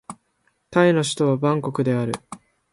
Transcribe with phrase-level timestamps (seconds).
[0.71, 2.13] タイの首都はバンコクである